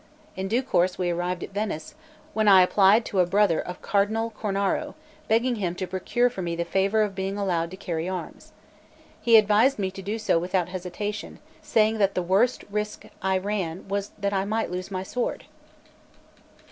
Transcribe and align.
In 0.35 0.47
due 0.47 0.63
course 0.63 0.97
we 0.97 1.11
arrived 1.11 1.43
at 1.43 1.51
Venice, 1.53 1.93
when 2.33 2.47
I 2.47 2.63
applied 2.63 3.05
to 3.05 3.19
a 3.19 3.25
brother 3.27 3.59
of 3.61 3.83
Cardinal 3.83 4.31
Cornaro, 4.31 4.95
begging 5.27 5.57
him 5.57 5.75
to 5.75 5.85
procure 5.85 6.27
for 6.27 6.41
me 6.41 6.55
the 6.55 6.65
favour 6.65 7.03
of 7.03 7.13
being 7.13 7.37
allowed 7.37 7.69
to 7.69 7.77
carry 7.77 8.09
arms. 8.09 8.51
He 9.21 9.37
advised 9.37 9.77
me 9.77 9.91
to 9.91 10.01
do 10.01 10.17
so 10.17 10.39
without 10.39 10.69
hesitation, 10.69 11.37
saying 11.61 11.99
that 11.99 12.15
the 12.15 12.23
worst 12.23 12.63
risk 12.71 13.05
I 13.21 13.37
ran 13.37 13.87
was 13.89 14.09
that 14.17 14.33
I 14.33 14.43
might 14.43 14.71
lose 14.71 14.89
my 14.89 15.03
sword. 15.03 15.45